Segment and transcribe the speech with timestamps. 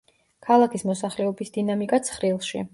[0.47, 2.67] ქალაქის მოსახლეობის დინამიკა ცხრილში.